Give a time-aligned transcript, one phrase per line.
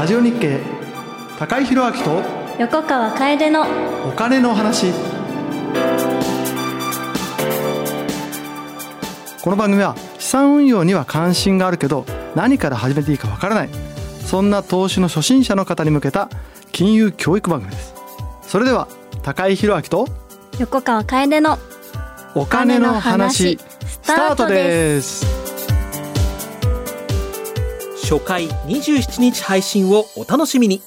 [0.00, 0.58] ラジオ日経
[1.38, 2.22] 高井宏明と
[2.58, 3.66] 横川楓の
[4.08, 4.92] お金の話。
[9.42, 13.68] この番組は資産運用には関心があるけど何から始めていいかわからない。
[14.24, 16.30] そんな投資の初心者の方に向けた
[16.72, 17.92] 金融教育番組です。
[18.40, 18.88] それでは
[19.22, 20.08] 高井宏明と
[20.58, 21.58] 横川楓の
[22.34, 25.49] お金の話スタートです
[28.10, 30.82] 初回27日配信をお楽しみに。